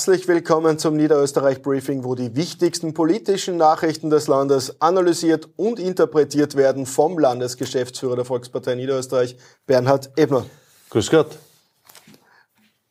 [0.00, 6.56] Herzlich willkommen zum Niederösterreich Briefing, wo die wichtigsten politischen Nachrichten des Landes analysiert und interpretiert
[6.56, 10.46] werden vom Landesgeschäftsführer der Volkspartei Niederösterreich, Bernhard Ebner.
[10.88, 11.36] Grüß Gott.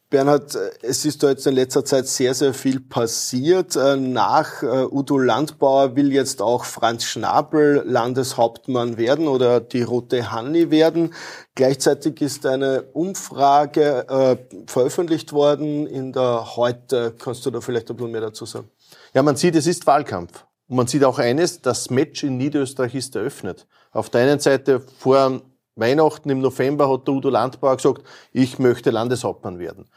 [0.10, 3.76] Bernhard, es ist da jetzt in letzter Zeit sehr, sehr viel passiert.
[3.76, 10.32] Äh, nach äh, Udo Landbauer will jetzt auch Franz Schnabel Landeshauptmann werden oder die Rote
[10.32, 11.14] Hanni werden.
[11.54, 17.14] Gleichzeitig ist eine Umfrage äh, veröffentlicht worden in der Heute.
[17.20, 18.72] Kannst du da vielleicht ein bisschen mehr dazu sagen?
[19.14, 20.44] Ja, man sieht, es ist Wahlkampf.
[20.68, 23.68] Und man sieht auch eines, das Match in Niederösterreich ist eröffnet.
[23.92, 25.42] Auf der einen Seite vor
[25.80, 29.88] Weihnachten im November hat der Udo Landbauer gesagt, ich möchte Landeshauptmann werden.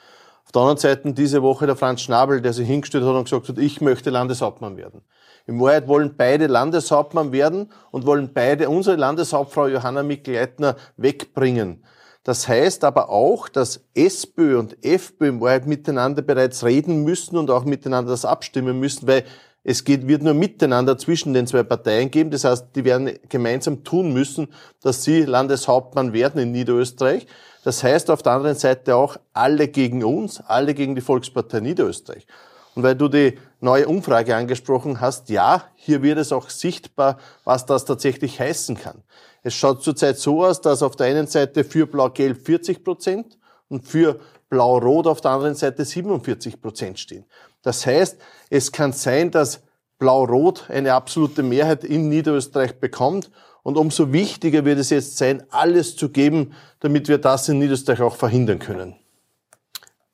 [0.44, 3.48] Auf der anderen Seite diese Woche der Franz Schnabel, der sich hingestellt hat und gesagt
[3.48, 5.02] hat, ich möchte Landeshauptmann werden.
[5.46, 11.84] In Wahrheit wollen beide Landeshauptmann werden und wollen beide unsere Landeshauptfrau Johanna Mikl-Leitner wegbringen.
[12.24, 17.50] Das heißt aber auch, dass SPÖ und FPÖ in Wahrheit miteinander bereits reden müssen und
[17.50, 19.24] auch miteinander das abstimmen müssen, weil
[19.64, 22.30] es geht, wird nur miteinander zwischen den zwei Parteien geben.
[22.30, 24.48] Das heißt, die werden gemeinsam tun müssen,
[24.82, 27.26] dass sie Landeshauptmann werden in Niederösterreich.
[27.62, 32.26] Das heißt auf der anderen Seite auch alle gegen uns, alle gegen die Volkspartei Niederösterreich.
[32.74, 37.66] Und weil du die neue Umfrage angesprochen hast, ja, hier wird es auch sichtbar, was
[37.66, 39.02] das tatsächlich heißen kann.
[39.42, 43.38] Es schaut zurzeit so aus, dass auf der einen Seite für Blau-Gelb 40 Prozent
[43.68, 47.24] und für Blau-Rot auf der anderen Seite 47 Prozent stehen.
[47.62, 48.18] Das heißt,
[48.50, 49.62] es kann sein, dass
[49.98, 53.30] Blau-Rot eine absolute Mehrheit in Niederösterreich bekommt.
[53.62, 58.00] Und umso wichtiger wird es jetzt sein, alles zu geben, damit wir das in Niederösterreich
[58.00, 58.96] auch verhindern können.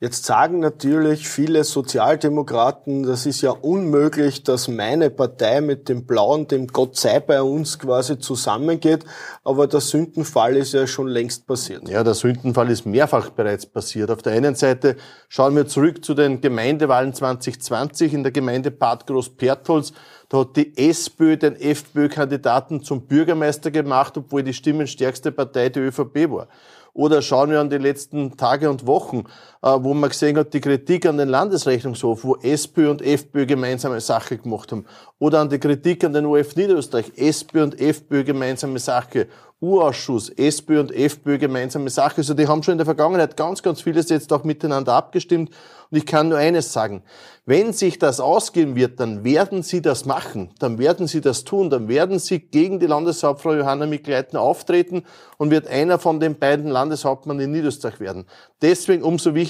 [0.01, 6.47] Jetzt sagen natürlich viele Sozialdemokraten, das ist ja unmöglich, dass meine Partei mit dem Blauen,
[6.47, 9.03] dem Gott sei bei uns quasi zusammengeht.
[9.43, 11.89] Aber der Sündenfall ist ja schon längst passiert.
[11.89, 14.09] Ja, der Sündenfall ist mehrfach bereits passiert.
[14.09, 14.95] Auf der einen Seite
[15.27, 19.91] schauen wir zurück zu den Gemeindewahlen 2020 in der Gemeinde Bad Groß-Pertholz.
[20.29, 26.31] Da hat die SPÖ den FPÖ-Kandidaten zum Bürgermeister gemacht, obwohl die stimmenstärkste Partei die ÖVP
[26.31, 26.47] war.
[26.93, 29.23] Oder schauen wir an die letzten Tage und Wochen,
[29.61, 34.37] wo man gesehen hat, die Kritik an den Landesrechnungshof, wo SPÖ und FPÖ gemeinsame Sache
[34.37, 34.85] gemacht haben.
[35.19, 39.27] Oder an die Kritik an den OF Niederösterreich, SPÖ und FPÖ gemeinsame Sache.
[39.61, 42.17] U-Ausschuss, SPÖ und FPÖ gemeinsame Sache.
[42.17, 45.49] Also die haben schon in der Vergangenheit ganz, ganz vieles jetzt auch miteinander abgestimmt.
[45.91, 47.03] Und ich kann nur eines sagen.
[47.45, 50.51] Wenn sich das ausgehen wird, dann werden sie das machen.
[50.59, 51.69] Dann werden sie das tun.
[51.69, 55.03] Dann werden sie gegen die Landeshauptfrau Johanna Mikleitner auftreten
[55.37, 58.27] und wird einer von den beiden Landeshauptmann in Niederösterreich werden.
[58.61, 59.48] Deswegen umso wichtiger,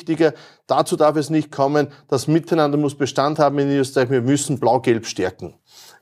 [0.68, 1.88] dazu darf es nicht kommen.
[2.08, 4.10] Das Miteinander muss Bestand haben in Niederösterreich.
[4.10, 5.56] Wir müssen Blau-Gelb stärken.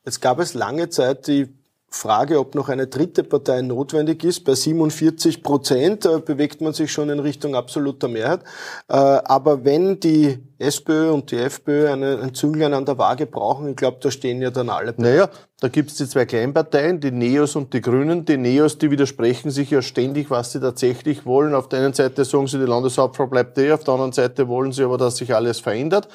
[0.06, 1.54] Jetzt gab es lange Zeit die
[1.90, 4.44] Frage, ob noch eine dritte Partei notwendig ist.
[4.44, 8.42] Bei 47 Prozent äh, bewegt man sich schon in Richtung absoluter Mehrheit.
[8.90, 13.70] Äh, aber wenn die SPÖ und die FPÖ eine, ein Zünglein an der Waage brauchen,
[13.70, 14.94] ich glaube, da stehen ja dann alle.
[14.98, 15.30] Naja,
[15.62, 18.26] da gibt's die zwei Kleinparteien, die Neos und die Grünen.
[18.26, 21.56] Die Neos, die widersprechen sich ja ständig, was sie tatsächlich wollen.
[21.56, 24.74] Auf der einen Seite sagen sie, die Landeshauptfrau bleibt eh, auf der anderen Seite wollen
[24.74, 26.10] sie aber, dass sich alles verändert.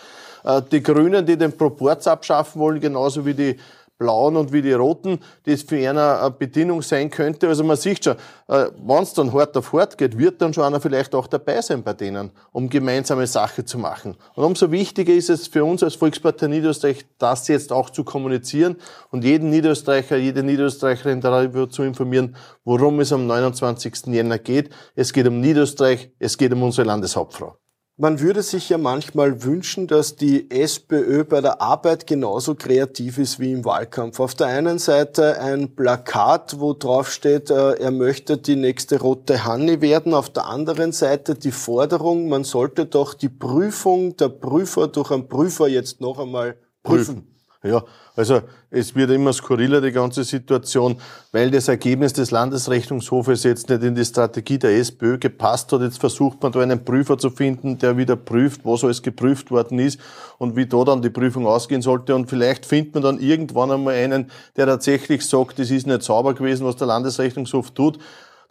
[0.45, 3.57] Äh, die Grünen, die den Proporz abschaffen wollen, genauso wie die
[3.99, 7.49] Blauen und wie die Roten, die es für eine Bedienung sein könnte.
[7.49, 8.17] Also man sieht schon,
[8.49, 11.61] äh, wenn es dann hart auf hart geht, wird dann schon einer vielleicht auch dabei
[11.63, 14.17] sein bei denen, um gemeinsame Sache zu machen.
[14.35, 18.77] Und umso wichtiger ist es für uns als Volkspartei Niederösterreich, das jetzt auch zu kommunizieren
[19.11, 24.07] und jeden Niederösterreicher, jede Niederösterreicherin darüber zu informieren, worum es am 29.
[24.07, 24.71] Jänner geht.
[24.95, 27.62] Es geht um Niederösterreich, es geht um unsere Landeshauptfrau.
[27.99, 33.39] Man würde sich ja manchmal wünschen, dass die SPÖ bei der Arbeit genauso kreativ ist
[33.39, 34.19] wie im Wahlkampf.
[34.19, 39.45] Auf der einen Seite ein Plakat, wo drauf steht, äh, er möchte die nächste rote
[39.45, 40.15] Hanni werden.
[40.15, 45.29] Auf der anderen Seite die Forderung, man sollte doch die Prüfung der Prüfer durch einen
[45.29, 47.17] Prüfer jetzt noch einmal prüfen.
[47.17, 47.33] prüfen.
[47.65, 47.85] Ja,
[48.17, 48.41] also
[48.71, 50.97] es wird immer skurriler, die ganze Situation,
[51.31, 55.81] weil das Ergebnis des Landesrechnungshofes jetzt nicht in die Strategie der SPÖ gepasst hat.
[55.81, 59.79] Jetzt versucht man da einen Prüfer zu finden, der wieder prüft, was alles geprüft worden
[59.79, 60.01] ist
[60.39, 62.17] und wie da dann die Prüfung ausgehen sollte.
[62.17, 66.35] Und vielleicht findet man dann irgendwann einmal einen, der tatsächlich sagt, es ist nicht sauber
[66.35, 68.01] gewesen, was der Landesrechnungshof tut.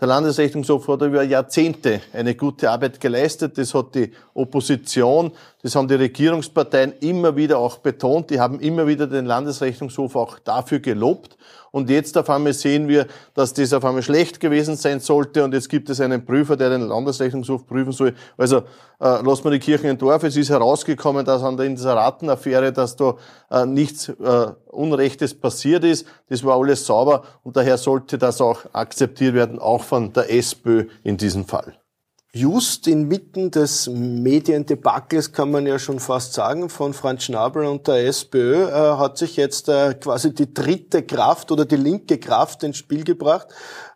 [0.02, 3.60] Der Landesrechnungshof hat über Jahrzehnte eine gute Arbeit geleistet.
[3.60, 5.32] Das hat die Opposition,
[5.64, 8.32] das haben die Regierungsparteien immer wieder auch betont.
[8.32, 11.38] Die haben immer wieder den Landesrechnungshof auch dafür gelobt.
[11.70, 15.44] Und jetzt auf einmal sehen wir, dass das auf einmal schlecht gewesen sein sollte.
[15.44, 18.14] Und jetzt gibt es einen Prüfer, der den Landesrechnungshof prüfen soll.
[18.38, 18.58] Also
[19.00, 20.24] äh, lassen wir die Kirchen im Dorf.
[20.24, 23.16] Es ist herausgekommen, dass an der Inseratenaffäre, dass da
[23.52, 26.08] äh, nichts äh, Unrechtes passiert ist.
[26.28, 27.24] Das war alles sauber.
[27.44, 31.76] Und daher sollte das auch akzeptiert werden, auch von der SPÖ in diesem Fall.
[32.34, 38.08] Just inmitten des Mediendebakels kann man ja schon fast sagen, von Franz Schnabel und der
[38.08, 42.78] SPÖ äh, hat sich jetzt äh, quasi die dritte Kraft oder die linke Kraft ins
[42.78, 43.50] Spiel gebracht.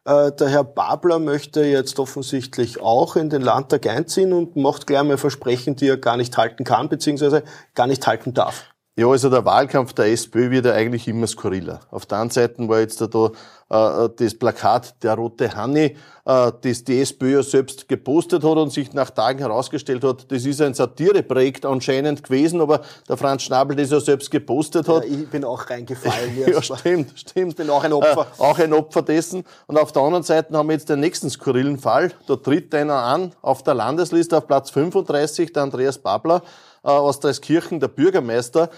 [0.03, 5.03] Äh, der Herr Babler möchte jetzt offensichtlich auch in den Landtag einziehen und macht gleich
[5.03, 7.41] mal Versprechen, die er gar nicht halten kann, beziehungsweise
[7.73, 8.65] gar nicht halten darf.
[8.97, 11.81] Ja, also der Wahlkampf der SPÖ wird ja eigentlich immer skurriler.
[11.91, 16.51] Auf der einen Seite war jetzt da, da äh, das Plakat der rote Hanni, äh,
[16.61, 20.61] das die SPÖ ja selbst gepostet hat und sich nach Tagen herausgestellt hat, das ist
[20.61, 25.03] ein Satireprojekt anscheinend gewesen, aber der Franz Schnabel das ja selbst gepostet hat.
[25.03, 26.37] Ja, ich bin auch reingefallen.
[26.47, 27.49] ja, stimmt, stimmt.
[27.49, 28.27] Ich bin auch ein Opfer.
[28.39, 29.43] Äh, auch ein Opfer dessen.
[29.67, 32.13] Und auf der anderen Seite haben wir jetzt den nächsten skurrilen Fall.
[32.27, 36.43] Da tritt einer an auf der Landesliste auf Platz 35, der Andreas Babler
[36.85, 38.69] äh, aus Dreiskirchen, der Bürgermeister,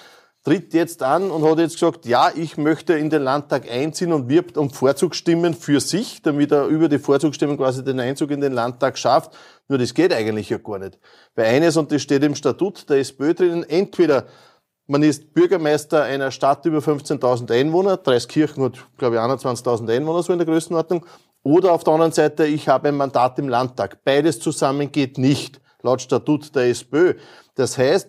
[0.44, 4.30] tritt jetzt an und hat jetzt gesagt, ja, ich möchte in den Landtag einziehen und
[4.30, 8.54] wirbt um Vorzugsstimmen für sich, damit er über die Vorzugsstimmen quasi den Einzug in den
[8.54, 9.32] Landtag schafft.
[9.68, 11.00] Nur das geht eigentlich ja gar nicht.
[11.36, 14.26] Weil eines, und das steht im Statut der SPÖ drinnen, entweder
[14.86, 20.32] man ist Bürgermeister einer Stadt über 15.000 Einwohner, Dreiskirchen hat, glaube ich, 21.000 Einwohner so
[20.32, 21.06] in der Größenordnung,
[21.44, 24.04] oder auf der anderen Seite, ich habe ein Mandat im Landtag.
[24.06, 27.16] Beides zusammen geht nicht, laut Statut der SPÖ.
[27.58, 28.08] Das heißt,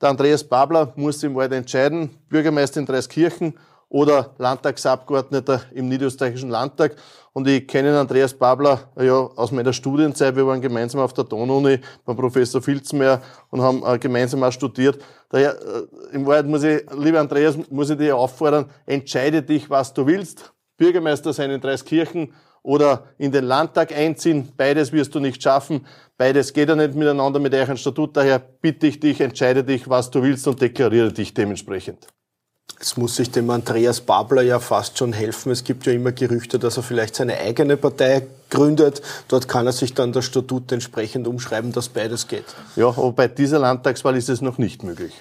[0.00, 3.54] der Andreas Babler muss im Wald entscheiden, Bürgermeister in Dreiskirchen
[3.88, 6.96] oder Landtagsabgeordneter im Niederösterreichischen Landtag.
[7.32, 10.34] Und ich kenne Andreas Babler ja aus meiner Studienzeit.
[10.34, 13.20] Wir waren gemeinsam auf der Donau-Uni beim Professor Filzmeier
[13.50, 14.98] und haben äh, gemeinsam auch studiert.
[15.28, 19.92] Daher, äh, im Wahrheit muss ich, lieber Andreas, muss ich dich auffordern, entscheide dich, was
[19.92, 20.52] du willst.
[20.78, 22.32] Bürgermeister sein in Dreiskirchen
[22.66, 24.48] oder in den Landtag einziehen.
[24.56, 25.86] Beides wirst du nicht schaffen.
[26.18, 28.16] Beides geht ja nicht miteinander mit euren Statut.
[28.16, 32.08] Daher bitte ich dich, entscheide dich, was du willst und deklariere dich dementsprechend.
[32.80, 35.52] Es muss sich dem Andreas Babler ja fast schon helfen.
[35.52, 39.00] Es gibt ja immer Gerüchte, dass er vielleicht seine eigene Partei gründet.
[39.28, 42.44] Dort kann er sich dann das Statut entsprechend umschreiben, dass beides geht.
[42.74, 45.14] Ja, aber bei dieser Landtagswahl ist es noch nicht möglich.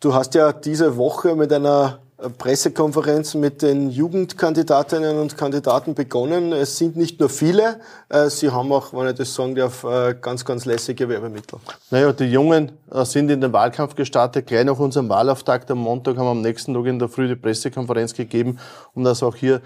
[0.00, 2.00] Du hast ja diese Woche mit einer
[2.36, 6.50] Pressekonferenz mit den Jugendkandidatinnen und Kandidaten begonnen.
[6.50, 7.78] Es sind nicht nur viele,
[8.08, 11.60] äh, sie haben auch, wenn ich das sagen darf, äh, ganz, ganz lässige Werbemittel.
[11.92, 14.48] Naja, die Jungen äh, sind in den Wahlkampf gestartet.
[14.48, 17.36] Gleich nach unserem Wahlauftakt am Montag haben wir am nächsten Tag in der Früh die
[17.36, 18.58] Pressekonferenz gegeben,
[18.94, 19.62] um das auch hier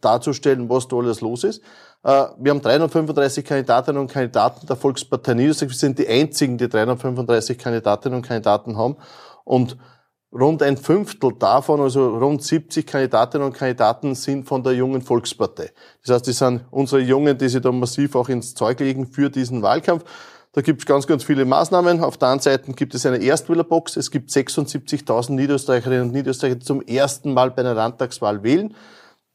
[0.00, 1.62] darzustellen, was da alles los ist.
[2.02, 5.70] Wir haben 335 Kandidatinnen und Kandidaten der Volkspartei Niedersachsen.
[5.70, 8.96] Wir sind die einzigen, die 335 Kandidatinnen und Kandidaten haben.
[9.44, 9.76] Und
[10.30, 15.70] Rund ein Fünftel davon, also rund 70 Kandidatinnen und Kandidaten, sind von der jungen Volkspartei.
[16.04, 19.30] Das heißt, die sind unsere Jungen, die sich da massiv auch ins Zeug legen für
[19.30, 20.04] diesen Wahlkampf.
[20.52, 22.02] Da gibt es ganz, ganz viele Maßnahmen.
[22.02, 23.96] Auf der einen Seite gibt es eine Erstwählerbox.
[23.96, 28.74] Es gibt 76.000 Niederösterreicherinnen und Niederösterreicher, die zum ersten Mal bei einer Landtagswahl wählen.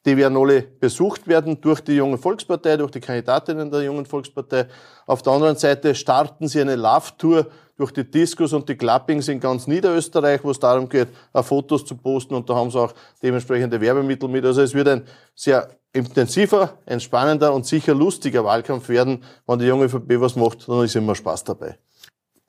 [0.06, 4.68] Die werden alle besucht werden durch die junge Volkspartei, durch die Kandidatinnen der jungen Volkspartei.
[5.08, 7.48] Auf der anderen Seite starten sie eine Love-Tour
[7.84, 11.96] durch die Discos und die Clappings in ganz Niederösterreich, wo es darum geht, Fotos zu
[11.96, 14.46] posten und da haben sie auch dementsprechende Werbemittel mit.
[14.46, 15.04] Also es wird ein
[15.36, 19.22] sehr intensiver, ein spannender und sicher lustiger Wahlkampf werden.
[19.46, 21.78] Wenn die junge VP was macht, dann ist immer Spaß dabei.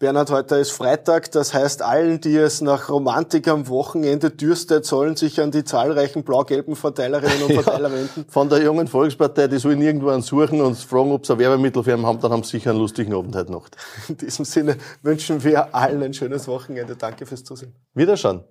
[0.00, 5.14] Bernhard, heute ist Freitag, das heißt, allen, die es nach Romantik am Wochenende dürstet, sollen
[5.14, 8.26] sich an die zahlreichen blau-gelben Verteilerinnen und Verteiler ja, wenden.
[8.28, 11.84] Von der jungen Volkspartei, die sollen irgendwo einen suchen und fragen, ob sie ein Werbemittel
[11.84, 13.76] für haben, dann haben sie sicher einen lustigen Abend heute Nacht.
[14.08, 16.96] In diesem Sinne wünschen wir allen ein schönes Wochenende.
[16.96, 17.72] Danke fürs Zusehen.
[17.94, 18.42] Wiederschauen.